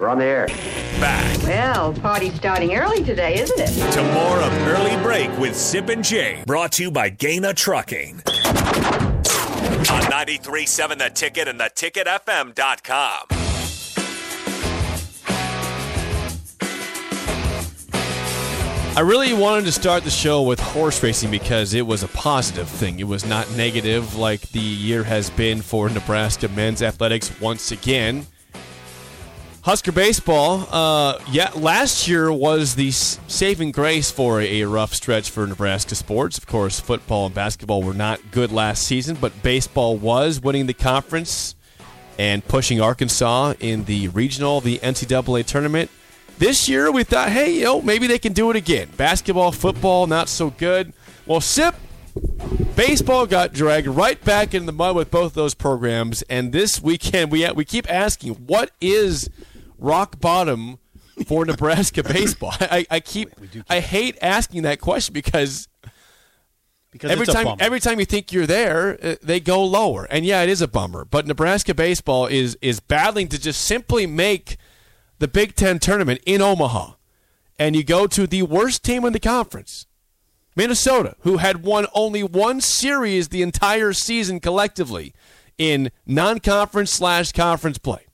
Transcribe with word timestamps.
We're 0.00 0.08
on 0.08 0.18
the 0.18 0.24
air. 0.24 0.46
Back 0.98 1.42
Well, 1.42 1.92
party's 1.92 2.34
starting 2.34 2.74
early 2.74 3.04
today, 3.04 3.38
isn't 3.38 3.60
it? 3.60 3.92
to 3.92 4.02
more 4.14 4.38
of 4.38 4.52
Early 4.66 4.96
Break 5.02 5.36
with 5.38 5.54
Sip 5.54 5.90
and 5.90 6.02
Jay, 6.02 6.42
brought 6.46 6.72
to 6.72 6.84
you 6.84 6.90
by 6.90 7.10
Gana 7.10 7.52
Trucking. 7.52 8.22
On 9.90 10.02
93.7 10.02 10.98
The 10.98 11.10
Ticket 11.14 11.48
and 11.48 11.60
theticketfm.com. 11.60 13.26
I 18.96 19.02
really 19.02 19.34
wanted 19.34 19.66
to 19.66 19.72
start 19.72 20.02
the 20.04 20.10
show 20.10 20.42
with 20.42 20.58
horse 20.60 21.02
racing 21.02 21.30
because 21.30 21.74
it 21.74 21.86
was 21.86 22.02
a 22.02 22.08
positive 22.08 22.68
thing. 22.68 23.00
It 23.00 23.06
was 23.06 23.24
not 23.24 23.50
negative 23.52 24.16
like 24.16 24.40
the 24.50 24.60
year 24.60 25.04
has 25.04 25.30
been 25.30 25.60
for 25.62 25.88
Nebraska 25.90 26.48
men's 26.48 26.82
athletics 26.82 27.38
once 27.40 27.70
again. 27.70 28.26
Husker 29.62 29.92
baseball, 29.92 30.66
uh, 30.72 31.18
yeah, 31.30 31.50
last 31.54 32.08
year 32.08 32.32
was 32.32 32.76
the 32.76 32.90
saving 32.90 33.72
grace 33.72 34.10
for 34.10 34.40
a 34.40 34.64
rough 34.64 34.94
stretch 34.94 35.28
for 35.28 35.46
Nebraska 35.46 35.94
sports. 35.94 36.38
Of 36.38 36.46
course, 36.46 36.80
football 36.80 37.26
and 37.26 37.34
basketball 37.34 37.82
were 37.82 37.92
not 37.92 38.20
good 38.30 38.52
last 38.52 38.84
season, 38.84 39.18
but 39.20 39.42
baseball 39.42 39.98
was 39.98 40.40
winning 40.40 40.64
the 40.64 40.72
conference 40.72 41.56
and 42.18 42.42
pushing 42.48 42.80
Arkansas 42.80 43.52
in 43.60 43.84
the 43.84 44.08
regional, 44.08 44.62
the 44.62 44.78
NCAA 44.78 45.44
tournament. 45.44 45.90
This 46.38 46.66
year, 46.66 46.90
we 46.90 47.04
thought, 47.04 47.28
hey, 47.28 47.56
you 47.56 47.64
know, 47.64 47.82
maybe 47.82 48.06
they 48.06 48.18
can 48.18 48.32
do 48.32 48.48
it 48.48 48.56
again. 48.56 48.88
Basketball, 48.96 49.52
football, 49.52 50.06
not 50.06 50.30
so 50.30 50.48
good. 50.48 50.94
Well, 51.26 51.42
SIP, 51.42 51.74
baseball 52.76 53.26
got 53.26 53.52
dragged 53.52 53.88
right 53.88 54.22
back 54.24 54.54
in 54.54 54.64
the 54.64 54.72
mud 54.72 54.96
with 54.96 55.10
both 55.10 55.34
those 55.34 55.52
programs. 55.52 56.22
And 56.22 56.50
this 56.50 56.80
weekend, 56.80 57.30
we 57.30 57.46
we 57.50 57.66
keep 57.66 57.90
asking, 57.90 58.32
what 58.46 58.70
is 58.80 59.28
rock 59.80 60.20
bottom 60.20 60.78
for 61.26 61.44
Nebraska 61.44 62.02
baseball? 62.18 62.52
I, 62.60 62.86
I 62.90 63.00
keep, 63.00 63.30
I 63.68 63.80
hate 63.80 64.16
asking 64.22 64.62
that 64.62 64.80
question 64.80 65.12
because 65.12 65.68
Because 66.92 67.10
every 67.10 67.26
time 67.26 67.56
every 67.60 67.80
time 67.80 68.00
you 68.00 68.06
think 68.06 68.32
you're 68.32 68.46
there, 68.46 68.98
uh, 69.02 69.14
they 69.22 69.40
go 69.40 69.64
lower. 69.64 70.04
And 70.04 70.24
yeah, 70.24 70.42
it 70.42 70.48
is 70.48 70.60
a 70.60 70.68
bummer. 70.68 71.04
But 71.04 71.26
Nebraska 71.26 71.74
baseball 71.74 72.26
is 72.26 72.56
is 72.60 72.80
battling 72.80 73.28
to 73.28 73.38
just 73.38 73.60
simply 73.62 74.06
make 74.06 74.56
the 75.18 75.28
Big 75.28 75.54
Ten 75.54 75.78
tournament 75.78 76.20
in 76.26 76.40
Omaha, 76.40 76.94
and 77.58 77.76
you 77.76 77.84
go 77.84 78.06
to 78.06 78.26
the 78.26 78.42
worst 78.42 78.82
team 78.82 79.04
in 79.04 79.12
the 79.12 79.20
conference, 79.20 79.86
Minnesota, 80.56 81.14
who 81.20 81.36
had 81.36 81.62
won 81.62 81.86
only 81.94 82.22
one 82.22 82.60
series 82.60 83.28
the 83.28 83.42
entire 83.42 83.92
season 83.92 84.40
collectively 84.40 85.12
in 85.58 85.90
non-conference 86.06 86.90
slash 86.90 87.32
conference 87.32 87.76
play. 87.76 88.06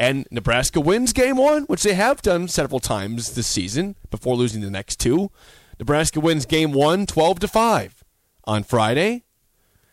And 0.00 0.26
Nebraska 0.30 0.80
wins 0.80 1.12
game 1.12 1.36
one, 1.36 1.64
which 1.64 1.82
they 1.82 1.92
have 1.92 2.22
done 2.22 2.48
several 2.48 2.80
times 2.80 3.34
this 3.34 3.46
season 3.46 3.96
before 4.10 4.34
losing 4.34 4.62
the 4.62 4.70
next 4.70 4.98
two. 4.98 5.30
Nebraska 5.78 6.20
wins 6.20 6.46
game 6.46 6.72
one, 6.72 7.04
12 7.04 7.40
to 7.40 7.48
5 7.48 8.02
on 8.44 8.64
Friday. 8.64 9.24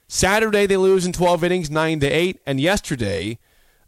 Saturday, 0.08 0.66
they 0.66 0.78
lose 0.78 1.06
in 1.06 1.12
12 1.12 1.44
innings, 1.44 1.70
9 1.70 2.00
to 2.00 2.08
8. 2.08 2.40
And 2.46 2.62
yesterday, 2.62 3.38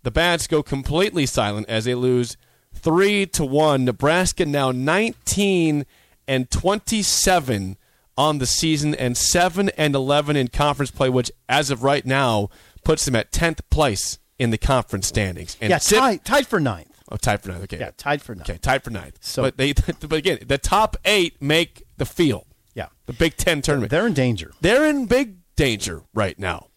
the 0.03 0.12
Bats 0.12 0.45
go 0.45 0.62
completely 0.62 1.25
silent 1.25 1.70
as 1.70 1.86
they 1.86 1.95
lose 1.95 2.36
3 2.73 3.25
to 3.28 3.45
1. 3.45 3.86
Nebraska 3.86 4.45
now 4.45 4.73
19 4.73 5.86
and 6.28 6.52
27 6.52 7.78
on 8.17 8.40
the 8.40 8.45
season 8.45 8.94
and 8.94 9.16
7 9.16 9.70
and 9.78 9.95
11 9.95 10.36
in 10.36 10.50
conference 10.50 10.92
play, 10.92 11.08
which 11.08 11.31
as 11.47 11.72
of 11.72 11.81
right 11.81 12.06
now 12.06 12.50
puts 12.84 13.06
them 13.06 13.16
at 13.16 13.31
10th 13.31 13.62
place 13.70 14.20
in 14.40 14.50
the 14.50 14.58
conference 14.58 15.08
standings. 15.08 15.58
And 15.62 15.70
yeah, 15.70 15.78
tied, 15.78 16.26
tied 16.26 16.48
for 16.48 16.59
ninth. 16.59 16.88
Oh, 17.12 17.18
tied 17.18 17.42
for 17.42 17.50
ninth. 17.50 17.64
Okay. 17.64 17.80
Yeah, 17.80 17.92
tied 17.98 18.22
for 18.22 18.34
ninth. 18.36 18.50
Okay, 18.50 18.58
tied 18.58 18.84
for 18.84 18.90
ninth. 18.90 19.18
So- 19.22 19.44
but 19.44 19.58
they, 19.58 19.73
but 20.00 20.14
again, 20.14 20.40
the 20.48 20.58
top 20.58 20.96
eight 21.06 21.42
make 21.42 21.84
the 21.98 22.06
field. 22.06 22.46
Yeah. 22.73 22.88
The 23.08 23.14
Big 23.14 23.36
Ten 23.36 23.62
tournament. 23.62 23.92
They're 23.92 24.08
in 24.08 24.14
danger. 24.14 24.52
They're 24.62 24.86
in 24.86 25.06
big 25.06 25.38
danger 25.56 26.03
right 26.13 26.38
now. 26.40 26.68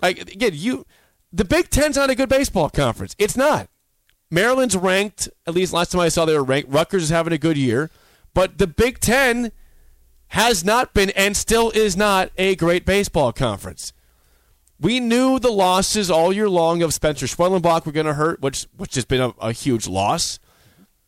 Like 0.00 0.20
again, 0.20 0.52
you, 0.54 0.84
the 1.32 1.44
Big 1.44 1.70
Ten's 1.70 1.96
not 1.96 2.10
a 2.10 2.14
good 2.14 2.28
baseball 2.28 2.68
conference. 2.70 3.14
It's 3.18 3.36
not. 3.36 3.68
Maryland's 4.30 4.76
ranked. 4.76 5.28
At 5.46 5.54
least 5.54 5.72
last 5.72 5.92
time 5.92 6.00
I 6.00 6.08
saw 6.08 6.24
they 6.24 6.36
were 6.36 6.42
ranked. 6.42 6.72
Rutgers 6.72 7.04
is 7.04 7.10
having 7.10 7.32
a 7.34 7.38
good 7.38 7.56
year, 7.58 7.90
but 8.34 8.58
the 8.58 8.66
Big 8.66 8.98
Ten 8.98 9.52
has 10.28 10.64
not 10.64 10.94
been 10.94 11.10
and 11.10 11.36
still 11.36 11.70
is 11.70 11.94
not 11.96 12.30
a 12.38 12.56
great 12.56 12.86
baseball 12.86 13.32
conference. 13.32 13.92
We 14.82 14.98
knew 14.98 15.38
the 15.38 15.52
losses 15.52 16.10
all 16.10 16.32
year 16.32 16.48
long 16.48 16.82
of 16.82 16.92
Spencer 16.92 17.26
Schwellenbach 17.26 17.86
were 17.86 17.92
going 17.92 18.06
to 18.06 18.14
hurt, 18.14 18.42
which 18.42 18.66
which 18.76 18.96
has 18.96 19.04
been 19.04 19.20
a, 19.20 19.28
a 19.40 19.52
huge 19.52 19.86
loss, 19.86 20.40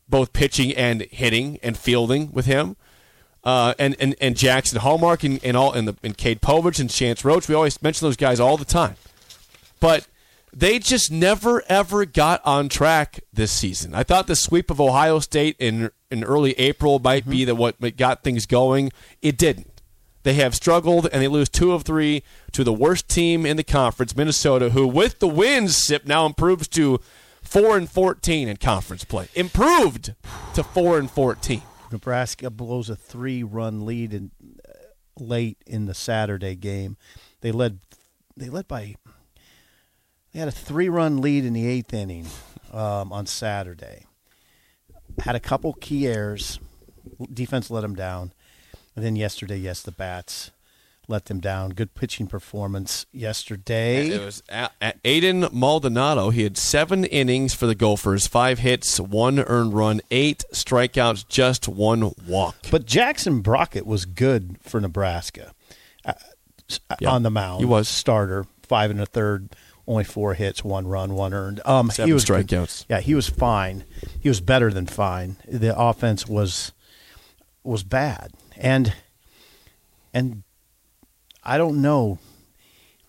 both 0.09 0.33
pitching 0.33 0.73
and 0.75 1.03
hitting 1.11 1.59
and 1.61 1.77
fielding 1.77 2.31
with 2.31 2.47
him. 2.47 2.77
Uh, 3.43 3.75
and, 3.79 3.97
and 3.99 4.15
and 4.21 4.37
Jackson 4.37 4.79
Hallmark 4.79 5.25
and, 5.25 5.45
and 5.45 5.57
all 5.57 5.73
and 5.73 5.89
the 5.89 5.97
and 6.05 6.17
Cade 6.17 6.41
Povich 6.41 6.79
and 6.79 6.89
Chance 6.89 7.25
Roach. 7.25 7.49
We 7.49 7.57
always 7.57 7.83
mention 7.83 8.07
those 8.07 8.17
guys 8.17 8.39
all 8.39 8.57
the 8.57 8.65
time, 8.65 8.95
but 9.81 10.07
they 10.53 10.79
just 10.79 11.11
never 11.11 11.65
ever 11.69 12.07
got 12.07 12.41
on 12.47 12.69
track 12.69 13.21
this 13.33 13.51
season. 13.51 13.93
I 13.93 14.05
thought 14.05 14.29
the 14.29 14.37
sweep 14.37 14.71
of 14.71 14.81
Ohio 14.81 15.19
State 15.19 15.57
in 15.59 15.91
in 16.13 16.23
early 16.23 16.53
April 16.53 17.01
might 17.01 17.29
be 17.29 17.45
the 17.45 17.57
what 17.57 17.97
got 17.97 18.23
things 18.23 18.47
going. 18.47 18.93
It 19.21 19.37
didn't. 19.37 19.74
They 20.25 20.35
have 20.35 20.55
struggled 20.55 21.07
and 21.13 21.23
they 21.23 21.29
lose 21.29 21.49
two 21.49 21.73
of 21.73 21.85
three 21.85 22.25
to 22.53 22.65
the 22.65 22.73
worst 22.73 23.09
team 23.09 23.47
in 23.47 23.57
the 23.57 23.63
conference, 23.63 24.17
Minnesota, 24.17 24.71
who 24.71 24.89
with 24.89 25.21
the 25.21 25.29
wins 25.29 25.77
sip 25.77 26.07
now 26.07 26.27
improves 26.27 26.67
to 26.69 26.99
four 27.43 27.77
and 27.77 27.89
fourteen 27.89 28.49
in 28.49 28.57
conference 28.57 29.05
play. 29.05 29.29
Improved 29.35 30.15
to 30.55 30.65
four 30.65 30.99
and 30.99 31.11
fourteen. 31.11 31.63
Nebraska 31.93 32.51
blows 32.51 32.91
a 32.91 32.97
three-run 32.97 33.87
lead 33.87 34.13
in, 34.13 34.33
uh, 34.69 34.73
late 35.21 35.59
in 35.65 35.87
the 35.87 35.95
Saturday 35.95 36.57
game. 36.57 36.97
They 37.41 37.53
led. 37.53 37.79
They 38.37 38.49
led 38.49 38.67
by. 38.67 38.97
They 40.33 40.41
had 40.41 40.49
a 40.49 40.53
three-run 40.53 41.21
lead 41.21 41.45
in 41.45 41.53
the 41.53 41.67
eighth 41.67 41.95
inning 41.95 42.27
um, 42.73 43.13
on 43.13 43.27
Saturday. 43.27 44.07
Had 45.21 45.37
a 45.37 45.41
couple 45.41 45.75
key 45.75 46.09
errors. 46.09 46.59
Defense 47.33 47.71
let 47.71 47.83
them 47.83 47.95
down, 47.95 48.33
and 48.97 49.05
then 49.05 49.17
yesterday, 49.17 49.57
yes, 49.59 49.83
the 49.83 49.93
bats 49.93 50.51
let 51.07 51.27
them 51.27 51.39
down. 51.41 51.71
Good 51.71 51.95
pitching 51.95 52.27
performance 52.27 53.05
yesterday. 53.13 54.09
It 54.09 54.21
was 54.25 54.43
Aiden 55.05 55.53
Maldonado. 55.53 56.31
He 56.31 56.45
had 56.45 56.57
seven 56.57 57.05
innings 57.05 57.53
for 57.55 57.67
the 57.67 57.75
Gophers, 57.75 58.27
five 58.27 58.61
hits, 58.61 58.99
one 58.99 59.39
earned 59.41 59.75
run, 59.75 60.01
eight 60.11 60.45
strikeouts, 60.53 61.29
just 61.29 61.69
one 61.69 62.13
walk. 62.27 62.57
But 62.71 62.87
Jackson 62.87 63.41
Brockett 63.43 63.85
was 63.87 64.07
good 64.07 64.57
for 64.63 64.81
Nebraska 64.81 65.53
uh, 66.07 66.15
Yeah, 67.01 67.11
on 67.11 67.23
the 67.23 67.31
mound. 67.31 67.61
he 67.61 67.67
was. 67.67 67.87
starter, 67.89 68.47
five 68.63 68.91
and 68.91 68.99
a 69.01 69.05
third, 69.07 69.51
only 69.87 70.05
four 70.05 70.33
hits, 70.33 70.65
one 70.65 70.87
run, 70.87 71.13
one 71.13 71.35
earned. 71.35 71.61
Um, 71.67 71.91
Seven 71.91 72.09
he 72.09 72.13
was 72.15 72.25
strikeouts. 72.25 72.87
Yeah, 72.89 73.01
he 73.01 73.15
was 73.15 73.29
fine. 73.29 73.85
He 74.21 74.31
was 74.31 74.41
better 74.41 74.73
than 74.73 74.87
fine. 74.87 75.37
The 75.47 75.79
offense 75.79 76.27
was 76.27 76.73
was 77.63 77.83
bad, 77.83 78.31
and 78.57 78.93
and 80.13 80.43
I 81.43 81.59
don't 81.59 81.83
know. 81.83 82.19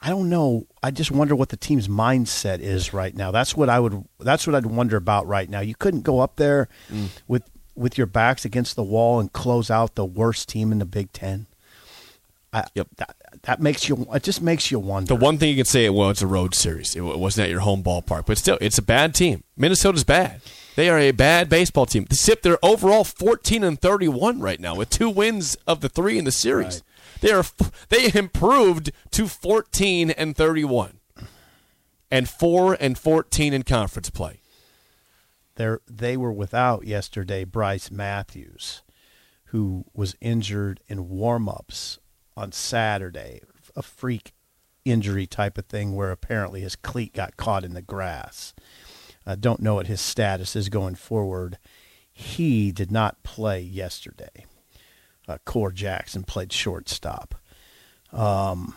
I 0.02 0.10
don't 0.10 0.30
know. 0.30 0.68
I 0.84 0.92
just 0.92 1.10
wonder 1.10 1.36
what 1.36 1.50
the 1.50 1.58
team's 1.58 1.88
mindset 1.88 2.60
is 2.60 2.94
right 2.94 3.16
now. 3.16 3.32
That's 3.32 3.56
what 3.56 3.70
I 3.70 3.80
would. 3.80 4.04
That's 4.20 4.46
what 4.46 4.56
I'd 4.56 4.66
wonder 4.66 4.98
about 4.98 5.26
right 5.28 5.50
now. 5.50 5.62
You 5.62 5.74
couldn't 5.76 6.02
go 6.02 6.20
up 6.20 6.36
there 6.36 6.68
Mm. 6.92 7.08
with 7.28 7.44
with 7.76 7.98
your 7.98 8.08
backs 8.08 8.46
against 8.46 8.76
the 8.76 8.84
wall 8.84 9.20
and 9.20 9.32
close 9.34 9.70
out 9.72 9.96
the 9.96 10.06
worst 10.06 10.48
team 10.48 10.72
in 10.72 10.80
the 10.80 10.86
Big 10.86 11.12
Ten. 11.12 11.48
I, 12.54 12.64
Yep. 12.76 12.88
That, 12.98 13.16
that 13.44 13.62
makes 13.62 13.90
you. 13.90 14.08
It 14.14 14.24
just 14.24 14.42
makes 14.42 14.72
you 14.72 14.80
wonder. 14.80 15.08
The 15.08 15.16
one 15.16 15.38
thing 15.38 15.50
you 15.50 15.56
can 15.58 15.66
say, 15.66 15.90
well, 15.90 16.10
it's 16.10 16.22
a 16.22 16.28
road 16.28 16.56
series. 16.56 16.96
It 16.96 17.02
wasn't 17.02 17.46
at 17.46 17.52
your 17.52 17.60
home 17.62 17.84
ballpark, 17.84 18.26
but 18.28 18.38
still, 18.38 18.58
it's 18.62 18.78
a 18.78 18.82
bad 18.82 19.14
team. 19.14 19.44
Minnesota's 19.58 20.04
bad. 20.04 20.42
They 20.76 20.90
are 20.90 21.00
a 21.00 21.12
bad 21.12 21.50
baseball 21.50 21.86
team. 21.86 22.06
The 22.10 22.16
SIP, 22.16 22.42
they're 22.42 22.64
overall 22.64 23.06
14 23.06 23.64
and 23.64 23.80
31 23.80 24.40
right 24.40 24.60
now 24.60 24.76
with 24.76 24.90
two 24.90 25.10
wins 25.10 25.56
of 25.66 25.82
the 25.82 25.90
three 25.90 26.18
in 26.18 26.26
the 26.26 26.32
series. 26.32 26.84
They 27.22 27.32
are 27.32 27.46
they 27.90 28.12
improved 28.14 28.92
to 29.12 29.28
14 29.28 30.12
and 30.12 30.36
31, 30.36 31.00
and 32.12 32.30
four 32.30 32.78
and 32.80 32.98
14 32.98 33.54
in 33.54 33.64
conference 33.64 34.10
play. 34.10 34.42
They're, 35.56 35.80
they 35.88 36.18
were 36.18 36.34
without 36.34 36.86
yesterday 36.86 37.46
Brice 37.46 37.90
Matthews, 37.90 38.84
who 39.46 39.86
was 39.94 40.18
injured 40.20 40.82
in 40.88 41.08
warm-ups 41.08 42.00
on 42.36 42.52
Saturday, 42.52 43.40
a 43.76 43.82
freak 43.82 44.34
injury 44.84 45.26
type 45.26 45.58
of 45.58 45.66
thing 45.66 45.96
where 45.96 46.12
apparently 46.12 46.60
his 46.62 46.76
cleat 46.76 47.14
got 47.14 47.38
caught 47.38 47.64
in 47.64 47.74
the 47.74 47.82
grass. 47.82 48.54
I 49.26 49.36
don't 49.36 49.62
know 49.62 49.76
what 49.76 49.88
his 49.88 50.02
status 50.02 50.56
is 50.56 50.70
going 50.70 50.96
forward. 50.96 51.58
He 52.12 52.72
did 52.72 52.92
not 52.92 53.24
play 53.24 53.60
yesterday. 53.60 54.46
Uh, 55.28 55.38
Core 55.46 55.72
Jackson 55.72 56.24
played 56.24 56.54
shortstop. 56.54 57.36
Um, 58.14 58.76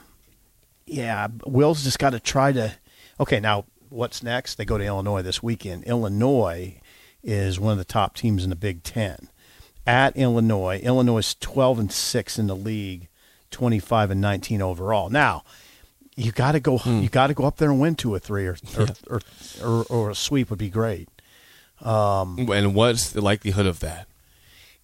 yeah, 0.87 1.29
Will's 1.47 1.85
just 1.85 1.99
got 1.99 2.11
to 2.11 2.21
try 2.21 2.53
to. 2.53 2.73
Okay, 3.21 3.41
now 3.41 3.67
what's 3.91 4.23
next? 4.23 4.55
They 4.55 4.65
go 4.65 4.79
to 4.79 4.85
Illinois 4.85 5.23
this 5.23 5.43
weekend. 5.43 5.85
Illinois 5.85 6.81
is 7.23 7.61
one 7.61 7.73
of 7.73 7.79
the 7.79 7.85
top 7.85 8.17
teams 8.17 8.45
in 8.45 8.51
the 8.51 8.57
Big 8.57 8.83
Ten. 8.83 9.29
At 9.87 10.17
Illinois, 10.17 10.81
Illinois 10.83 11.19
is 11.19 11.35
12 11.35 11.79
and 11.79 11.93
six 11.93 12.39
in 12.39 12.47
the 12.47 12.57
league, 12.57 13.09
25 13.51 14.11
and 14.11 14.21
19 14.21 14.61
overall. 14.61 15.09
Now, 15.09 15.45
you 16.19 16.33
got 16.33 16.53
to 16.53 16.61
go. 16.61 16.79
Hmm. 16.79 17.01
You 17.01 17.09
got 17.09 17.29
to 17.29 17.35
go 17.35 17.45
up 17.45 17.57
there 17.57 17.71
and 17.71 17.81
win 17.81 17.95
two 17.95 18.13
or 18.13 18.19
three, 18.19 18.47
or 18.47 18.57
or, 18.79 18.87
or, 19.09 19.21
or, 19.63 19.85
or 19.89 20.11
a 20.11 20.15
sweep 20.15 20.51
would 20.51 20.59
be 20.59 20.69
great. 20.71 21.09
And 21.81 22.75
what's 22.75 23.11
the 23.11 23.21
likelihood 23.21 23.67
of 23.67 23.81
that? 23.81 24.07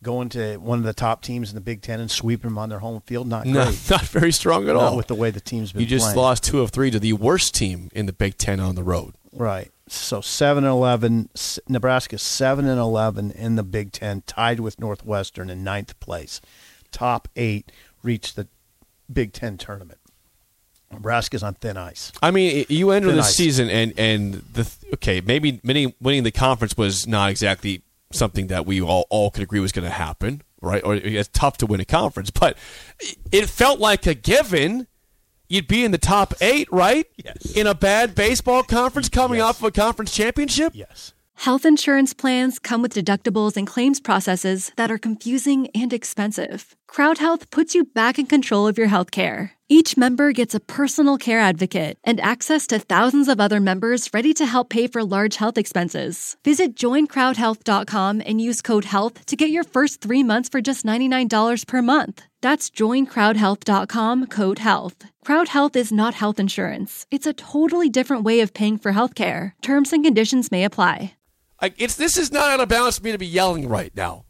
Going 0.02 0.28
to 0.31 0.58
one 0.58 0.78
of 0.78 0.84
the 0.84 0.92
top 0.92 1.22
teams 1.22 1.48
in 1.50 1.54
the 1.54 1.60
Big 1.62 1.81
Ten 1.81 1.98
and 1.98 2.10
sweeping 2.10 2.50
them 2.50 2.58
on 2.58 2.69
their 2.69 2.81
home 2.81 3.00
field, 3.06 3.26
not 3.26 3.46
No, 3.46 3.64
great. 3.64 3.81
not 3.90 4.02
very 4.02 4.32
strong 4.32 4.69
at 4.69 4.75
Not 4.75 4.82
all. 4.82 4.96
with 4.96 5.06
the 5.06 5.14
way 5.14 5.31
the 5.31 5.40
team's 5.40 5.72
been 5.72 5.81
you 5.81 5.86
just 5.86 6.04
playing. 6.04 6.19
lost 6.19 6.44
two 6.44 6.60
of 6.60 6.70
three 6.70 6.90
to 6.90 6.98
the 7.00 7.14
worst 7.14 7.54
team 7.54 7.90
in 7.94 8.04
the 8.06 8.12
Big 8.12 8.36
Ten 8.36 8.60
on 8.60 8.75
the 8.75 8.82
road. 8.82 9.14
Right. 9.32 9.70
So 9.88 10.20
seven 10.20 10.64
and 10.64 10.70
eleven. 10.72 11.31
Nebraska 11.69 12.19
seven 12.19 12.66
and 12.66 12.78
eleven 12.78 13.31
in 13.31 13.56
the 13.56 13.62
Big 13.62 13.92
Ten, 13.92 14.22
tied 14.26 14.60
with 14.60 14.78
Northwestern 14.78 15.48
in 15.50 15.64
ninth 15.64 15.98
place. 16.00 16.40
Top 16.92 17.26
eight 17.34 17.72
reached 18.02 18.36
the 18.36 18.46
Big 19.12 19.32
Ten 19.32 19.56
tournament. 19.56 19.98
Nebraska's 20.94 21.43
on 21.43 21.55
thin 21.55 21.76
ice. 21.76 22.12
I 22.23 22.31
mean, 22.31 22.67
you 22.69 22.91
enter 22.91 23.12
the 23.12 23.23
season 23.23 23.69
and 23.70 23.93
and 23.99 24.35
the 24.52 24.70
okay, 24.94 25.20
maybe 25.20 25.61
winning 25.64 25.94
winning 26.00 26.23
the 26.23 26.31
conference 26.32 26.76
was 26.76 27.06
not 27.06 27.31
exactly 27.31 27.82
something 28.12 28.46
that 28.49 28.64
we 28.64 28.81
all, 28.81 29.06
all 29.11 29.31
could 29.31 29.43
agree 29.43 29.58
was 29.61 29.73
going 29.73 29.85
to 29.85 29.91
happen, 29.91 30.43
right? 30.61 30.82
Or 30.85 30.94
it's 30.94 31.29
tough 31.32 31.58
to 31.58 31.67
win 31.67 31.81
a 31.81 31.85
conference, 31.85 32.31
but 32.31 32.56
it 33.32 33.49
felt 33.49 33.81
like 33.81 34.06
a 34.06 34.14
given. 34.14 34.87
You'd 35.46 35.69
be 35.69 35.85
in 35.85 35.91
the 35.91 35.99
top 35.99 36.32
eight, 36.41 36.69
right? 36.73 37.06
Yes. 37.23 37.52
In 37.55 37.67
a 37.67 37.75
bad 37.75 38.14
baseball 38.14 38.62
conference, 38.62 39.08
coming 39.11 39.38
Yes. 39.38 39.44
off 39.46 39.58
of 39.58 39.64
a 39.64 39.70
conference 39.73 40.12
championship. 40.14 40.73
Yes. 40.75 41.12
Health 41.44 41.67
insurance 41.67 42.14
plans 42.14 42.58
come 42.58 42.81
with 42.81 42.94
deductibles 42.94 43.58
and 43.58 43.67
claims 43.67 44.00
processes 44.00 44.73
that 44.76 44.91
are 44.91 44.96
confusing 44.96 45.69
and 45.75 45.93
expensive. 45.93 46.75
Crowd 46.88 47.19
Health 47.19 47.50
puts 47.50 47.75
you 47.75 47.85
back 47.85 48.19
in 48.19 48.25
control 48.25 48.67
of 48.67 48.79
your 48.79 48.87
health 48.87 49.11
care. 49.11 49.52
Each 49.69 49.94
member 49.94 50.32
gets 50.32 50.55
a 50.55 50.61
personal 50.61 51.19
care 51.19 51.41
advocate 51.41 51.99
and 52.02 52.19
access 52.19 52.67
to 52.69 52.79
thousands 52.79 53.29
of 53.29 53.41
other 53.41 53.61
members 53.61 54.08
ready 54.14 54.32
to 54.32 54.46
help 54.46 54.70
pay 54.70 54.87
for 54.87 55.05
large 55.05 55.37
health 55.37 55.58
expenses. 55.58 56.38
Visit 56.44 56.76
joincrowdhealth.com 56.76 58.23
and 58.25 58.41
use 58.41 58.62
code 58.62 58.87
HEALTH 58.87 59.26
to 59.26 59.37
get 59.37 59.50
your 59.50 59.64
first 59.64 60.00
three 60.00 60.23
months 60.23 60.49
for 60.49 60.62
just 60.62 60.87
$99 60.87 61.67
per 61.67 61.82
month. 61.82 62.23
That's 62.41 62.70
joincrowdhealth.com 62.70 64.29
code 64.29 64.61
HEALTH. 64.61 65.05
Crowd 65.26 65.49
Health 65.49 65.76
is 65.76 65.93
not 65.93 66.14
health 66.14 66.41
insurance. 66.41 67.05
It's 67.11 67.26
a 67.26 67.35
totally 67.35 67.91
different 67.91 68.25
way 68.25 68.41
of 68.41 68.55
paying 68.55 68.79
for 68.79 68.94
healthcare. 68.94 69.52
Terms 69.61 69.93
and 69.93 70.02
conditions 70.02 70.50
may 70.50 70.64
apply. 70.64 71.17
Like 71.64 71.75
it's 71.78 71.94
this 71.96 72.19
is 72.19 72.31
not 72.31 72.50
out 72.50 72.61
of 72.61 72.69
balance 72.69 72.99
for 72.99 73.05
me 73.05 73.12
to 73.12 73.16
be 73.19 73.26
yelling 73.26 73.66
right 73.70 73.90
now. 73.96 74.26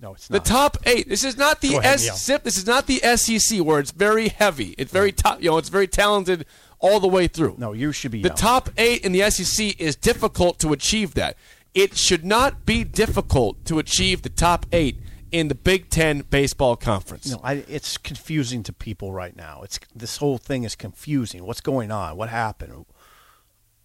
No, 0.00 0.14
it's 0.14 0.30
not. 0.30 0.44
The 0.44 0.48
top 0.48 0.76
eight. 0.86 1.08
This 1.08 1.24
is 1.24 1.36
not 1.36 1.60
the 1.60 1.74
S 1.82 2.22
SIP. 2.22 2.44
This 2.44 2.56
is 2.56 2.64
not 2.64 2.86
the 2.86 2.98
SEC 3.16 3.58
where 3.58 3.80
it's 3.80 3.90
very 3.90 4.28
heavy. 4.28 4.76
It's 4.78 4.92
very 4.92 5.10
top. 5.10 5.42
You 5.42 5.50
know, 5.50 5.58
it's 5.58 5.68
very 5.68 5.88
talented 5.88 6.46
all 6.78 7.00
the 7.00 7.08
way 7.08 7.26
through. 7.26 7.56
no, 7.58 7.72
you 7.72 7.90
should 7.90 8.12
be 8.12 8.22
The 8.22 8.28
yelling. 8.28 8.36
top 8.38 8.70
eight 8.76 9.04
in 9.04 9.10
the 9.10 9.28
SEC 9.30 9.80
is 9.80 9.96
difficult 9.96 10.60
to 10.60 10.72
achieve 10.72 11.14
that. 11.14 11.36
It 11.74 11.96
should 11.98 12.24
not 12.24 12.64
be 12.64 12.84
difficult 12.84 13.64
to 13.64 13.80
achieve 13.80 14.22
the 14.22 14.28
top 14.28 14.64
eight 14.70 15.00
in 15.32 15.48
the 15.48 15.56
Big 15.56 15.90
Ten 15.90 16.20
baseball 16.30 16.76
conference. 16.76 17.28
No, 17.28 17.40
I, 17.42 17.64
it's 17.66 17.98
confusing 17.98 18.62
to 18.62 18.72
people 18.72 19.12
right 19.12 19.34
now. 19.34 19.62
It's 19.64 19.80
this 19.92 20.18
whole 20.18 20.38
thing 20.38 20.62
is 20.62 20.76
confusing. 20.76 21.44
What's 21.44 21.60
going 21.60 21.90
on? 21.90 22.16
What 22.16 22.28
happened? 22.28 22.86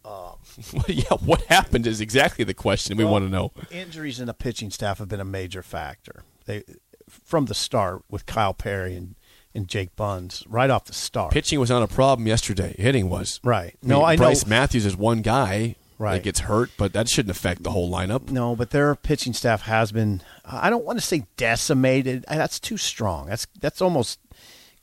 yeah, 0.88 1.04
what 1.24 1.42
happened 1.44 1.86
is 1.88 2.02
exactly 2.02 2.44
the 2.44 2.54
question 2.54 2.98
we 2.98 3.06
want 3.06 3.26
to 3.26 3.30
know. 3.30 3.52
Injuries 3.72 4.20
in 4.20 4.28
the 4.28 4.34
pitching 4.34 4.70
staff 4.72 4.98
have 5.00 5.08
been 5.10 5.20
a 5.20 5.26
major 5.26 5.62
factor. 5.64 6.24
They 6.46 6.64
from 7.10 7.46
the 7.46 7.54
start 7.54 8.04
with 8.10 8.26
Kyle 8.26 8.54
Perry 8.54 8.96
and, 8.96 9.16
and 9.54 9.68
Jake 9.68 9.96
Buns 9.96 10.44
right 10.48 10.70
off 10.70 10.86
the 10.86 10.94
start. 10.94 11.34
Pitching 11.34 11.60
was 11.60 11.70
not 11.70 11.84
a 11.84 11.88
problem 11.88 12.26
yesterday. 12.28 12.74
Hitting 12.78 13.10
was. 13.10 13.40
Right. 13.44 13.76
I 13.84 13.88
No, 13.88 14.00
mean, 14.00 14.06
I 14.08 14.16
know- 14.16 14.24
Brice 14.24 14.46
Matthews 14.48 14.86
is 14.86 14.96
one 14.96 15.22
guy 15.22 15.76
Right. 15.98 16.14
that 16.16 16.24
gets 16.24 16.40
hurt, 16.40 16.72
but 16.78 16.94
that 16.94 17.08
shouldn't 17.10 17.30
affect 17.36 17.62
the 17.62 17.70
whole 17.70 17.92
lineup. 17.92 18.32
No, 18.32 18.56
but 18.56 18.72
their 18.72 18.96
pitching 18.96 19.34
staff 19.34 19.62
has 19.64 19.92
been. 19.92 20.24
I 20.44 20.72
don't 20.72 20.84
want 20.84 20.98
to 20.98 21.06
say 21.06 21.26
decimated. 21.38 22.26
That's 22.28 22.60
too 22.60 22.78
strong. 22.78 23.28
That's 23.28 23.46
that's 23.60 23.84
almost 23.84 24.18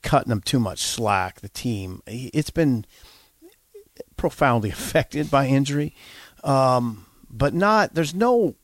cutting 0.04 0.28
them 0.28 0.40
too 0.40 0.60
much 0.60 0.78
slack. 0.80 1.40
The 1.40 1.48
team. 1.48 2.02
It's 2.06 2.50
been 2.50 2.84
profoundly 4.18 4.68
affected 4.78 5.30
by 5.30 5.46
injury, 5.46 5.94
um, 6.44 7.06
but 7.30 7.54
not. 7.54 7.94
There's 7.94 8.14
no. 8.14 8.56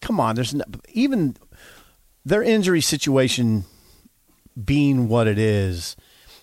Come 0.00 0.18
on. 0.20 0.34
There's 0.34 0.54
no, 0.54 0.64
even 0.92 1.36
their 2.24 2.42
injury 2.42 2.80
situation 2.80 3.64
being 4.64 5.08
what 5.08 5.26
it 5.26 5.38
is 5.38 5.96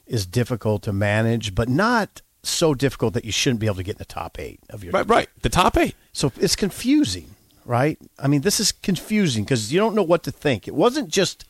is 0.05 0.25
difficult 0.25 0.83
to 0.83 0.93
manage, 0.93 1.55
but 1.55 1.67
not 1.69 2.21
so 2.43 2.73
difficult 2.73 3.13
that 3.13 3.25
you 3.25 3.31
shouldn't 3.31 3.59
be 3.59 3.65
able 3.65 3.75
to 3.77 3.83
get 3.83 3.95
in 3.95 3.99
the 3.99 4.05
top 4.05 4.39
eight 4.39 4.59
of 4.69 4.83
your 4.83 4.91
Right, 4.91 5.07
right. 5.07 5.29
The 5.41 5.49
top 5.49 5.77
eight. 5.77 5.95
so 6.13 6.31
it's 6.39 6.55
confusing, 6.55 7.35
right? 7.65 7.97
I 8.19 8.27
mean, 8.27 8.41
this 8.41 8.59
is 8.59 8.71
confusing 8.71 9.43
because 9.43 9.73
you 9.73 9.79
don't 9.79 9.95
know 9.95 10.03
what 10.03 10.23
to 10.23 10.31
think. 10.31 10.67
It 10.67 10.75
wasn't 10.75 11.09
just 11.09 11.45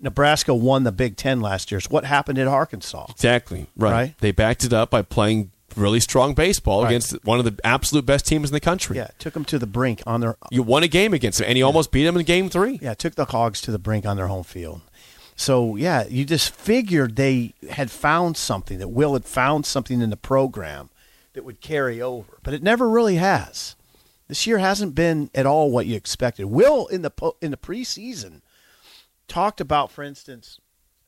Nebraska 0.00 0.54
won 0.54 0.84
the 0.84 0.92
Big 0.92 1.16
Ten 1.16 1.40
last 1.40 1.70
year. 1.70 1.78
It's 1.78 1.90
what 1.90 2.04
happened 2.04 2.38
at 2.38 2.48
Arkansas. 2.48 3.06
Exactly. 3.10 3.66
Right. 3.76 3.92
Right. 3.92 4.14
They 4.18 4.32
backed 4.32 4.64
it 4.64 4.72
up 4.72 4.90
by 4.90 5.02
playing 5.02 5.51
really 5.76 6.00
strong 6.00 6.34
baseball 6.34 6.82
Right. 6.82 6.90
against 6.90 7.24
one 7.24 7.38
of 7.38 7.44
the 7.44 7.56
absolute 7.64 8.06
best 8.06 8.26
teams 8.26 8.48
in 8.50 8.54
the 8.54 8.60
country. 8.60 8.96
Yeah, 8.96 9.08
took 9.18 9.34
them 9.34 9.44
to 9.46 9.58
the 9.58 9.66
brink 9.66 10.02
on 10.06 10.20
their. 10.20 10.36
You 10.50 10.62
won 10.62 10.82
a 10.82 10.88
game 10.88 11.12
against 11.14 11.38
them, 11.38 11.48
and 11.48 11.56
you 11.58 11.64
almost 11.64 11.90
beat 11.90 12.04
them 12.04 12.16
in 12.16 12.24
game 12.24 12.48
three. 12.48 12.78
Yeah, 12.82 12.94
took 12.94 13.14
the 13.14 13.24
Hogs 13.26 13.60
to 13.62 13.70
the 13.70 13.78
brink 13.78 14.06
on 14.06 14.16
their 14.16 14.26
home 14.28 14.44
field. 14.44 14.80
So 15.36 15.76
yeah, 15.76 16.06
you 16.08 16.24
just 16.24 16.54
figured 16.54 17.16
they 17.16 17.54
had 17.70 17.90
found 17.90 18.36
something 18.36 18.78
that 18.78 18.88
Will 18.88 19.14
had 19.14 19.24
found 19.24 19.64
something 19.66 20.00
in 20.00 20.10
the 20.10 20.16
program 20.16 20.90
that 21.32 21.44
would 21.44 21.60
carry 21.60 22.00
over, 22.02 22.38
but 22.42 22.52
it 22.54 22.62
never 22.62 22.88
really 22.88 23.16
has. 23.16 23.74
This 24.28 24.46
year 24.46 24.58
hasn't 24.58 24.94
been 24.94 25.30
at 25.34 25.46
all 25.46 25.70
what 25.70 25.86
you 25.86 25.96
expected. 25.96 26.44
Will 26.46 26.86
in 26.86 27.02
the 27.02 27.10
po- 27.10 27.36
in 27.40 27.50
the 27.50 27.56
preseason 27.56 28.42
talked 29.28 29.60
about, 29.60 29.90
for 29.90 30.02
instance, 30.02 30.58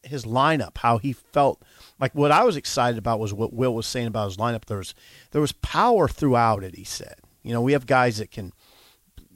his 0.06 0.24
lineup, 0.24 0.78
how 0.78 0.98
he 0.98 1.12
felt 1.12 1.62
like 2.00 2.14
what 2.14 2.30
I 2.30 2.44
was 2.44 2.56
excited 2.56 2.98
about 2.98 3.20
was 3.20 3.32
what 3.32 3.52
Will 3.52 3.74
was 3.74 3.86
saying 3.86 4.06
about 4.06 4.26
his 4.26 4.36
lineup. 4.36 4.64
There 4.66 4.78
was 4.78 4.94
there 5.30 5.40
was 5.40 5.52
power 5.52 6.08
throughout 6.08 6.64
it. 6.64 6.74
He 6.74 6.84
said, 6.84 7.16
you 7.42 7.52
know, 7.52 7.60
we 7.60 7.72
have 7.72 7.86
guys 7.86 8.18
that 8.18 8.30
can 8.30 8.52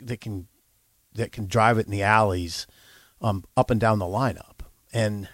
that 0.00 0.20
can 0.20 0.49
that 1.15 1.32
can 1.32 1.47
drive 1.47 1.79
it 1.79 1.87
in 1.87 1.93
the 1.93 2.03
alleys, 2.03 2.67
um, 3.20 3.44
up 3.56 3.70
and 3.70 3.81
down 3.81 3.98
the 3.98 4.05
lineup, 4.05 4.60
and 4.93 5.29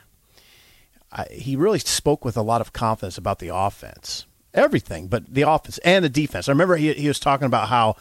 I, 1.13 1.27
he 1.31 1.57
really 1.57 1.79
spoke 1.79 2.25
with 2.25 2.37
a 2.37 2.43
lot 2.43 2.61
of 2.61 2.73
confidence 2.73 3.17
about 3.17 3.39
the 3.39 3.55
offense, 3.55 4.27
everything, 4.53 5.09
but 5.09 5.33
the 5.33 5.43
offense 5.43 5.79
and 5.79 6.05
the 6.05 6.09
defense. 6.09 6.49
I 6.49 6.53
remember 6.53 6.77
he 6.77 6.93
he 6.95 7.09
was 7.09 7.21
talking 7.21 7.47
about 7.47 7.69
how 7.69 7.97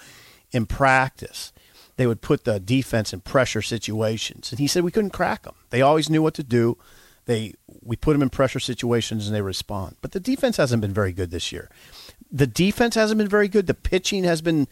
in 0.52 0.66
practice 0.66 1.52
they 1.96 2.08
would 2.08 2.22
put 2.22 2.44
the 2.44 2.60
defense 2.60 3.14
in 3.14 3.22
pressure 3.22 3.62
situations, 3.62 4.52
and 4.52 4.60
he 4.60 4.68
said 4.68 4.84
we 4.84 4.92
couldn't 4.92 5.12
crack 5.12 5.44
them. 5.44 5.56
They 5.70 5.82
always 5.82 6.10
knew 6.10 6.22
what 6.22 6.34
to 6.36 6.44
do. 6.44 6.78
They 7.26 7.54
we 7.82 7.96
put 7.96 8.14
them 8.14 8.22
in 8.22 8.30
pressure 8.30 8.60
situations 8.60 9.28
and 9.28 9.36
they 9.36 9.42
respond. 9.42 9.96
But 10.02 10.12
the 10.12 10.20
defense 10.20 10.58
hasn't 10.58 10.82
been 10.82 10.94
very 10.94 11.14
good 11.14 11.32
this 11.32 11.52
year. 11.52 11.70
The 12.32 12.48
defense 12.48 12.96
hasn't 12.96 13.18
been 13.18 13.28
very 13.28 13.48
good. 13.48 13.68
The 13.68 13.74
pitching 13.74 14.24
has 14.24 14.42
been 14.42 14.68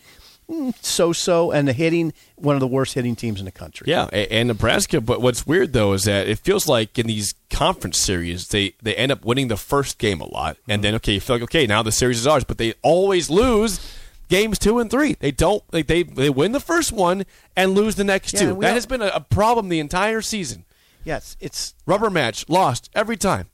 mm, 0.49 0.73
so-so, 0.83 1.51
and 1.51 1.67
the 1.67 1.73
hitting 1.73 2.11
one 2.35 2.55
of 2.55 2.59
the 2.59 2.67
worst 2.67 2.95
hitting 2.95 3.15
teams 3.15 3.39
in 3.39 3.45
the 3.45 3.51
country. 3.51 3.85
Yeah, 3.87 4.05
and 4.05 4.47
Nebraska. 4.47 4.99
But 4.99 5.21
what's 5.21 5.45
weird 5.45 5.73
though 5.73 5.93
is 5.93 6.03
that 6.05 6.27
it 6.27 6.39
feels 6.39 6.67
like 6.67 6.97
in 6.97 7.07
these 7.07 7.35
conference 7.49 7.99
series, 7.99 8.47
they 8.49 8.73
they 8.81 8.95
end 8.95 9.11
up 9.11 9.23
winning 9.23 9.47
the 9.47 9.57
first 9.57 9.97
game 9.97 10.19
a 10.21 10.27
lot, 10.27 10.57
and 10.67 10.83
then 10.83 10.95
okay, 10.95 11.13
you 11.13 11.19
feel 11.21 11.35
like 11.35 11.43
okay, 11.43 11.67
now 11.67 11.83
the 11.83 11.91
series 11.91 12.19
is 12.19 12.27
ours, 12.27 12.43
but 12.43 12.57
they 12.57 12.73
always 12.81 13.29
lose 13.29 13.79
games 14.27 14.57
two 14.57 14.79
and 14.79 14.89
three. 14.89 15.13
They 15.19 15.31
don't 15.31 15.63
like 15.71 15.87
they 15.87 16.03
they 16.03 16.29
win 16.29 16.53
the 16.53 16.59
first 16.59 16.91
one 16.91 17.25
and 17.55 17.75
lose 17.75 17.95
the 17.95 18.03
next 18.03 18.33
Yeah, 18.33 18.39
two. 18.39 18.55
That 18.61 18.73
has 18.73 18.85
been 18.87 19.01
a, 19.01 19.11
a 19.13 19.19
problem 19.19 19.69
the 19.69 19.79
entire 19.79 20.21
season. 20.21 20.65
Yes, 21.03 21.35
it's 21.39 21.73
Rubber 21.85 22.09
match, 22.09 22.47
lost 22.47 22.89
every 22.93 23.17
time. 23.17 23.49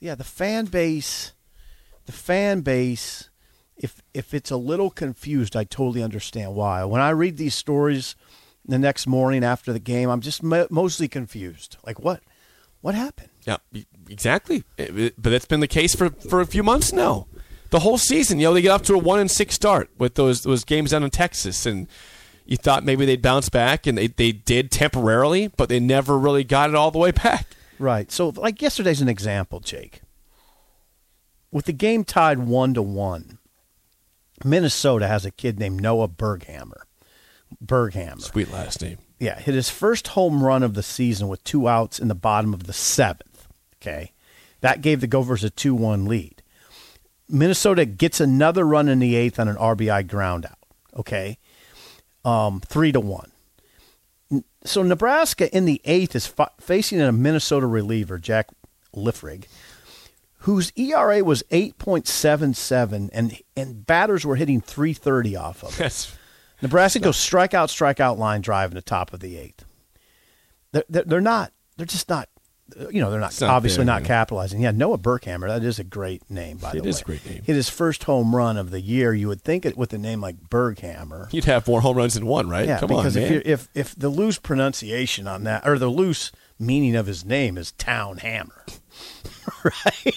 yeah, 0.00 0.14
the 0.14 0.24
fan 0.24 0.66
base, 0.66 1.32
the 2.06 2.12
fan 2.12 2.60
base. 2.60 3.30
If 3.76 4.00
if 4.12 4.32
it's 4.34 4.50
a 4.50 4.56
little 4.56 4.90
confused, 4.90 5.56
I 5.56 5.64
totally 5.64 6.02
understand 6.02 6.54
why. 6.54 6.84
When 6.84 7.00
I 7.00 7.10
read 7.10 7.38
these 7.38 7.54
stories 7.54 8.14
the 8.64 8.78
next 8.78 9.06
morning 9.06 9.42
after 9.42 9.72
the 9.72 9.80
game, 9.80 10.08
I'm 10.08 10.20
just 10.20 10.42
mo- 10.42 10.68
mostly 10.70 11.08
confused. 11.08 11.76
Like 11.84 11.98
what, 11.98 12.20
what 12.82 12.94
happened? 12.94 13.30
Yeah, 13.46 13.56
exactly. 14.08 14.62
But 14.76 15.14
that's 15.18 15.44
been 15.46 15.60
the 15.60 15.66
case 15.66 15.94
for, 15.94 16.10
for 16.10 16.40
a 16.40 16.46
few 16.46 16.62
months 16.62 16.92
now. 16.92 17.26
The 17.70 17.80
whole 17.80 17.98
season, 17.98 18.38
you 18.38 18.46
know, 18.46 18.54
they 18.54 18.62
get 18.62 18.70
off 18.70 18.82
to 18.82 18.94
a 18.94 18.98
one 18.98 19.18
and 19.18 19.30
six 19.30 19.54
start 19.56 19.90
with 19.98 20.14
those 20.14 20.42
those 20.42 20.64
games 20.64 20.92
down 20.92 21.02
in 21.02 21.10
Texas, 21.10 21.66
and 21.66 21.88
you 22.44 22.56
thought 22.56 22.84
maybe 22.84 23.06
they'd 23.06 23.22
bounce 23.22 23.48
back, 23.48 23.86
and 23.86 23.96
they, 23.96 24.08
they 24.08 24.32
did 24.32 24.70
temporarily, 24.70 25.48
but 25.48 25.68
they 25.68 25.80
never 25.80 26.18
really 26.18 26.44
got 26.44 26.70
it 26.70 26.76
all 26.76 26.90
the 26.90 26.98
way 26.98 27.10
back. 27.10 27.46
Right. 27.78 28.10
So, 28.12 28.28
like 28.28 28.62
yesterday's 28.62 29.00
an 29.00 29.08
example, 29.08 29.60
Jake. 29.60 30.02
With 31.50 31.66
the 31.66 31.72
game 31.72 32.04
tied 32.04 32.40
one 32.40 32.74
to 32.74 32.82
one, 32.82 33.38
Minnesota 34.44 35.06
has 35.06 35.24
a 35.24 35.30
kid 35.30 35.58
named 35.58 35.80
Noah 35.80 36.08
Berghammer. 36.08 36.82
Berghammer. 37.64 38.20
Sweet 38.20 38.50
last 38.50 38.82
name. 38.82 38.98
Yeah, 39.18 39.38
hit 39.38 39.54
his 39.54 39.70
first 39.70 40.08
home 40.08 40.42
run 40.42 40.62
of 40.62 40.74
the 40.74 40.82
season 40.82 41.28
with 41.28 41.44
two 41.44 41.68
outs 41.68 41.98
in 41.98 42.08
the 42.08 42.14
bottom 42.14 42.52
of 42.52 42.64
the 42.64 42.72
seventh. 42.72 43.46
Okay. 43.80 44.12
That 44.60 44.80
gave 44.80 45.00
the 45.00 45.06
Gophers 45.06 45.44
a 45.44 45.50
2 45.50 45.74
1 45.74 46.06
lead. 46.06 46.42
Minnesota 47.28 47.84
gets 47.84 48.20
another 48.20 48.66
run 48.66 48.88
in 48.88 48.98
the 48.98 49.14
eighth 49.14 49.38
on 49.38 49.48
an 49.48 49.56
RBI 49.56 50.08
ground 50.08 50.46
out. 50.46 50.58
Okay. 50.96 51.38
Um, 52.24 52.60
three 52.60 52.92
to 52.92 53.00
one. 53.00 53.30
So 54.64 54.82
Nebraska 54.82 55.54
in 55.54 55.66
the 55.66 55.80
eighth 55.84 56.16
is 56.16 56.26
fa- 56.26 56.50
facing 56.58 57.00
a 57.00 57.12
Minnesota 57.12 57.66
reliever, 57.66 58.18
Jack 58.18 58.48
Liffrig, 58.96 59.44
whose 60.38 60.72
ERA 60.76 61.22
was 61.22 61.42
8.77 61.50 63.10
and 63.12 63.38
and 63.56 63.86
batters 63.86 64.24
were 64.24 64.36
hitting 64.36 64.60
330 64.60 65.36
off 65.36 65.62
of 65.62 65.74
it. 65.74 65.78
That's 65.78 66.16
Nebraska 66.62 66.98
goes 66.98 67.16
strikeout, 67.16 67.68
strikeout 67.68 68.16
line 68.16 68.40
drive 68.40 68.70
in 68.70 68.74
the 68.74 68.82
top 68.82 69.12
of 69.12 69.20
the 69.20 69.36
eighth. 69.36 69.64
They're, 70.72 71.04
they're 71.04 71.20
not. 71.20 71.52
They're 71.76 71.86
just 71.86 72.08
not. 72.08 72.28
You 72.90 73.02
know, 73.02 73.10
they're 73.10 73.20
not, 73.20 73.40
obviously 73.42 73.84
there, 73.84 73.94
not 73.94 74.04
capitalizing. 74.04 74.60
Yeah, 74.60 74.70
Noah 74.70 74.96
Berghammer. 74.98 75.46
That 75.48 75.62
is 75.62 75.78
a 75.78 75.84
great 75.84 76.28
name, 76.30 76.56
by 76.56 76.70
It 76.70 76.76
the 76.76 76.80
way. 76.82 76.86
It 76.86 76.90
is 76.90 77.00
a 77.02 77.04
great 77.04 77.26
name. 77.26 77.42
Hit 77.44 77.56
his 77.56 77.68
first 77.68 78.04
home 78.04 78.34
run 78.34 78.56
of 78.56 78.70
the 78.70 78.80
year. 78.80 79.12
You 79.12 79.28
would 79.28 79.42
think 79.42 79.66
it 79.66 79.76
with 79.76 79.92
a 79.92 79.98
name 79.98 80.20
like 80.22 80.48
Berghammer. 80.48 81.30
you'd 81.32 81.44
have 81.44 81.68
more 81.68 81.82
home 81.82 81.96
runs 81.98 82.14
than 82.14 82.26
one, 82.26 82.48
right? 82.48 82.66
Yeah, 82.66 82.80
Come 82.80 82.88
because 82.88 83.16
on, 83.16 83.22
if 83.22 83.46
if 83.46 83.68
if 83.74 83.94
the 83.94 84.08
loose 84.08 84.38
pronunciation 84.38 85.28
on 85.28 85.44
that 85.44 85.66
or 85.68 85.78
the 85.78 85.88
loose 85.88 86.32
meaning 86.58 86.96
of 86.96 87.06
his 87.06 87.24
name 87.24 87.58
is 87.58 87.72
Town 87.72 88.16
Hammer, 88.18 88.64
right? 89.64 90.16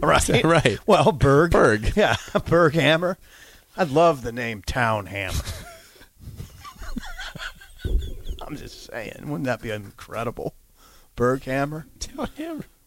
right, 0.02 0.44
Right. 0.44 0.78
Well, 0.86 1.12
Berg, 1.12 1.52
Berg. 1.52 1.96
yeah, 1.96 2.16
Berg 2.46 2.74
Hammer. 2.74 3.16
I 3.76 3.84
love 3.84 4.22
the 4.22 4.32
name 4.32 4.60
Town 4.62 5.06
Hammer. 5.06 5.40
I'm 8.42 8.56
just 8.56 8.86
saying, 8.90 9.14
wouldn't 9.22 9.44
that 9.44 9.62
be 9.62 9.70
incredible? 9.70 10.54
Berg 11.18 11.42
Hammer. 11.42 11.84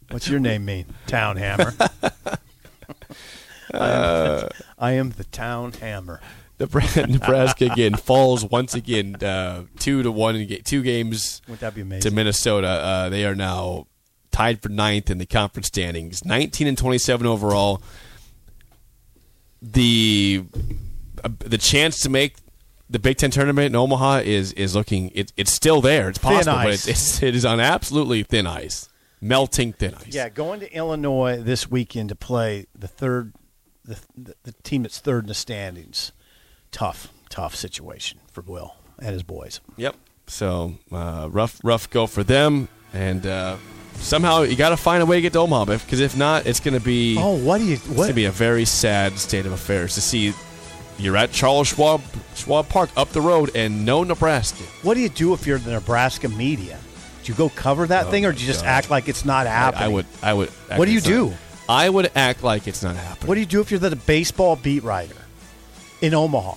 What's 0.10 0.30
your 0.30 0.40
name 0.40 0.64
mean? 0.64 0.86
Town 1.06 1.36
Hammer. 1.36 1.74
I, 3.74 4.92
am, 4.94 5.10
the 5.10 5.26
Town 5.26 5.74
Hammer. 5.74 6.22
Nebraska 6.60 7.66
again 7.66 7.96
falls 7.96 8.46
once 8.46 8.74
again 8.74 9.16
uh, 9.16 9.66
two 9.80 10.02
to 10.04 10.12
one 10.12 10.38
in 10.38 10.48
ga- 10.48 10.62
two 10.62 10.82
games 10.82 11.42
that 11.60 11.76
be 11.76 11.84
to? 12.00 12.12
Minnesota. 12.12 12.68
Uh, 12.68 13.10
they 13.10 13.26
are 13.26 13.36
now 13.36 13.88
tied 14.32 14.62
for 14.62 14.70
ninth 14.70 15.10
in 15.10 15.18
the 15.18 15.26
conference 15.26 15.68
standings, 15.68 16.24
nineteen 16.24 16.68
and 16.68 16.78
twenty-seven 16.78 17.28
overall. 17.28 17.82
The 19.62 20.46
uh, 21.24 21.30
the 21.40 21.58
chance 21.58 22.00
to 22.02 22.10
make 22.10 22.36
the 22.92 23.00
Big 23.00 23.18
Ten 23.18 23.32
tournament 23.32 23.68
in 23.68 23.76
Omaha 23.76 24.18
is 24.26 24.54
is 24.54 24.76
looking 24.76 25.12
it, 25.16 25.32
it's 25.38 25.52
still 25.52 25.82
there. 25.82 26.10
It's 26.10 26.18
possible, 26.20 26.58
but 26.58 26.74
it's, 26.74 26.88
it's 26.88 27.24
it 27.24 27.36
is 27.36 27.46
on 27.46 27.60
absolutely 27.60 28.22
thin 28.24 28.46
ice, 28.46 28.90
melting 29.22 29.74
thin 29.74 29.96
ice. 29.96 30.14
Yeah, 30.14 30.30
going 30.30 30.60
to 30.60 30.72
Illinois 30.76 31.42
this 31.42 31.72
weekend 31.72 32.10
to 32.10 32.16
play 32.16 32.68
the 32.78 32.88
third, 32.88 33.34
the, 33.86 33.98
the, 34.18 34.36
the 34.44 34.52
team 34.64 34.84
that's 34.84 35.00
third 35.00 35.24
in 35.24 35.28
the 35.30 35.34
standings. 35.34 36.12
Tough, 36.72 37.08
tough 37.30 37.56
situation 37.56 38.20
for 38.32 38.42
Will 38.42 38.76
and 39.00 39.14
his 39.14 39.24
boys. 39.24 39.60
Yep. 39.78 39.96
So 40.28 40.76
uh, 40.92 41.28
rough, 41.32 41.60
rough 41.64 41.90
go 41.90 42.08
for 42.08 42.24
them, 42.24 42.70
and 42.94 43.26
uh, 43.26 43.58
somehow 43.96 44.44
you 44.44 44.56
got 44.56 44.70
to 44.70 44.78
find 44.78 45.02
a 45.04 45.06
way 45.06 45.18
to 45.18 45.22
get 45.22 45.34
to 45.34 45.40
Omaha, 45.40 45.66
because 45.66 46.00
if 46.00 46.16
not, 46.16 46.46
it's 46.46 46.60
going 46.62 46.74
to 46.78 46.86
be 46.86 47.18
Oh, 47.20 47.38
what 47.38 47.58
do 47.58 47.66
you? 47.66 47.74
it's 47.74 47.86
going 47.86 47.98
What? 47.98 48.08
to 48.08 48.14
be 48.14 48.26
a 48.26 48.32
very 48.32 48.64
sad 48.66 49.18
state 49.20 49.46
of 49.46 49.52
affairs 49.52 49.96
to 49.96 50.02
see. 50.02 50.34
You're 51.02 51.18
at 51.18 51.32
Charles 51.32 51.68
Schwab 51.70 52.02
Schwab 52.36 52.70
Park 52.70 52.92
up 52.96 53.10
the 53.10 53.22
road, 53.22 53.52
and 53.56 53.86
no 53.86 54.04
Nebraska. 54.04 54.64
What 54.84 54.94
do 54.94 55.00
you 55.00 55.10
do 55.10 55.34
if 55.34 55.48
you're 55.48 55.58
the 55.58 55.72
Nebraska 55.72 56.30
media? 56.30 56.78
Do 57.24 57.32
you 57.32 57.38
go 57.38 57.50
cover 57.50 57.88
that 57.88 58.10
thing, 58.10 58.26
or 58.26 58.32
do 58.32 58.40
you 58.40 58.46
just 58.48 58.62
God. 58.64 58.70
act 58.70 58.90
like 58.92 59.08
it's 59.08 59.26
not 59.26 59.48
happening? 59.48 59.84
I 59.84 59.88
would, 59.88 60.06
I 60.22 60.34
would. 60.34 60.50
What 60.50 60.86
do 60.86 60.92
you 60.92 61.00
it's 61.00 61.08
not- 61.08 61.14
do? 61.14 61.34
I 61.70 61.90
would 61.90 62.12
act 62.16 62.44
like 62.44 62.68
it's 62.68 62.84
not 62.84 62.96
happening. 62.96 63.28
What 63.28 63.36
do 63.36 63.40
you 63.40 63.46
do 63.46 63.62
if 63.62 63.72
you're 63.72 63.80
the 63.80 63.96
baseball 63.96 64.56
beat 64.56 64.84
writer 64.84 65.16
in 66.02 66.14
Omaha? 66.14 66.56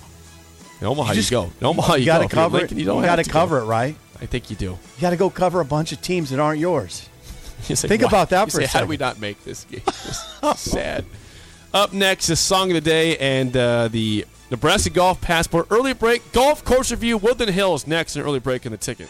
In 0.81 0.87
Omaha, 0.87 1.11
you, 1.11 1.15
just- 1.15 1.31
go. 1.31 1.51
In 1.59 1.65
Omaha, 1.65 1.95
you, 1.95 2.05
got 2.05 2.21
go. 2.21 2.27
to 2.27 2.35
cover 2.35 2.57
Lincoln, 2.57 2.77
it. 2.77 2.81
You 2.81 2.85
don't 2.85 3.01
got 3.01 3.15
to 3.17 3.23
cover 3.23 3.59
go. 3.59 3.65
it, 3.65 3.69
right? 3.69 3.95
I 4.21 4.25
think 4.27 4.49
you 4.49 4.55
do. 4.55 4.65
You 4.65 5.01
got 5.01 5.09
to 5.11 5.17
go 5.17 5.29
cover 5.29 5.59
a 5.59 5.65
bunch 5.65 5.91
of 5.91 6.01
teams 6.01 6.29
that 6.29 6.39
aren't 6.39 6.59
yours. 6.59 7.09
You 7.69 7.75
say, 7.75 7.87
Think 7.87 8.01
why- 8.03 8.09
about 8.09 8.29
that 8.29 8.45
you 8.47 8.51
for 8.51 8.59
a 8.61 8.67
say, 8.67 8.77
How 8.77 8.81
do 8.81 8.87
we 8.87 8.97
not 8.97 9.19
make 9.19 9.43
this 9.43 9.63
game? 9.63 9.81
This 9.85 10.59
sad. 10.59 11.05
Up 11.73 11.93
next, 11.93 12.27
the 12.27 12.35
song 12.35 12.69
of 12.69 12.75
the 12.75 12.81
day 12.81 13.17
and 13.17 13.55
uh, 13.57 13.87
the 13.87 14.25
Nebraska 14.51 14.89
Golf 14.91 15.19
Passport 15.21 15.67
early 15.71 15.93
break 15.93 16.31
golf 16.31 16.63
course 16.63 16.91
review. 16.91 17.17
Woodland 17.17 17.51
Hills 17.51 17.87
next, 17.87 18.15
an 18.15 18.21
early 18.21 18.39
break 18.39 18.65
in 18.65 18.71
the 18.71 18.77
ticket. 18.77 19.09